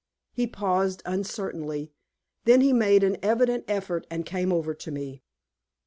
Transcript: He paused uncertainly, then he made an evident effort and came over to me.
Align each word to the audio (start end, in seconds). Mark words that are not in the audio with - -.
He 0.33 0.47
paused 0.47 1.03
uncertainly, 1.05 1.93
then 2.45 2.61
he 2.61 2.73
made 2.73 3.03
an 3.03 3.17
evident 3.21 3.65
effort 3.67 4.07
and 4.09 4.25
came 4.25 4.51
over 4.51 4.73
to 4.73 4.89
me. 4.89 5.21